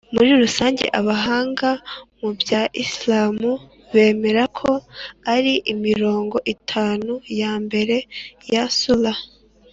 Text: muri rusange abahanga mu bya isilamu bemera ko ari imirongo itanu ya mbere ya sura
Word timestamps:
muri 0.15 0.31
rusange 0.41 0.85
abahanga 0.99 1.69
mu 2.19 2.29
bya 2.39 2.61
isilamu 2.83 3.51
bemera 3.93 4.43
ko 4.59 4.71
ari 5.33 5.53
imirongo 5.73 6.37
itanu 6.53 7.13
ya 7.39 7.53
mbere 7.65 7.95
ya 8.53 8.65
sura 8.79 9.13